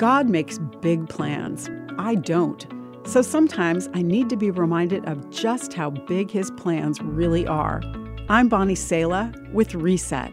[0.00, 1.68] God makes big plans.
[1.98, 2.66] I don't.
[3.04, 7.82] So sometimes I need to be reminded of just how big His plans really are.
[8.30, 10.32] I'm Bonnie Sala with Reset.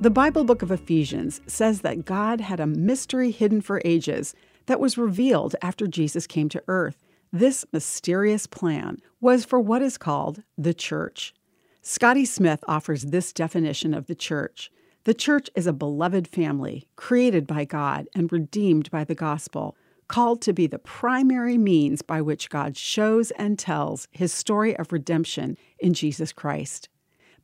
[0.00, 4.34] The Bible book of Ephesians says that God had a mystery hidden for ages
[4.66, 7.04] that was revealed after Jesus came to earth.
[7.32, 11.32] This mysterious plan was for what is called the church.
[11.80, 14.72] Scotty Smith offers this definition of the church
[15.06, 19.76] The church is a beloved family, created by God and redeemed by the gospel,
[20.08, 24.90] called to be the primary means by which God shows and tells his story of
[24.90, 26.88] redemption in Jesus Christ.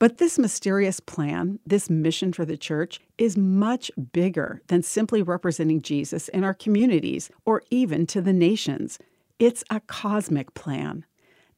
[0.00, 5.82] But this mysterious plan, this mission for the church, is much bigger than simply representing
[5.82, 8.98] Jesus in our communities or even to the nations.
[9.38, 11.04] It's a cosmic plan.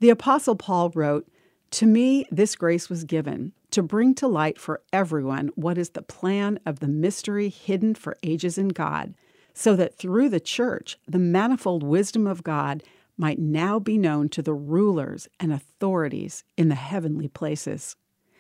[0.00, 1.27] The Apostle Paul wrote,
[1.70, 6.02] To me, this grace was given to bring to light for everyone what is the
[6.02, 9.14] plan of the mystery hidden for ages in God,
[9.52, 12.84] so that through the church, the manifold wisdom of God
[13.17, 17.97] might now be known to the rulers and authorities in the heavenly places.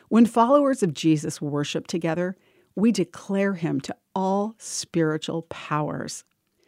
[0.08, 2.36] When followers of Jesus worship together,
[2.76, 6.22] we declare him to all spiritual powers.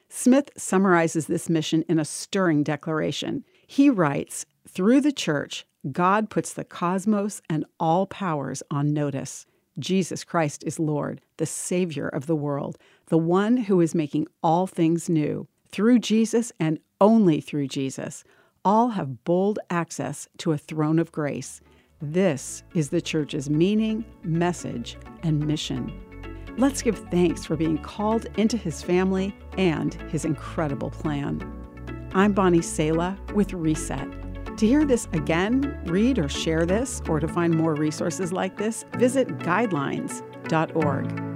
[0.09, 3.45] Smith summarizes this mission in a stirring declaration.
[3.67, 9.47] He writes Through the church, God puts the cosmos and all powers on notice.
[9.79, 14.67] Jesus Christ is Lord, the Savior of the world, the one who is making all
[14.67, 15.47] things new.
[15.69, 18.25] Through Jesus and only through Jesus,
[18.65, 21.61] all have bold access to a throne of grace.
[22.01, 25.93] This is the church's meaning, message, and mission.
[26.59, 31.56] Let's give thanks for being called into his family and his incredible plan.
[32.17, 34.09] I'm Bonnie Sala with Reset.
[34.57, 38.87] To hear this again, read or share this, or to find more resources like this,
[38.97, 41.36] visit guidelines.org.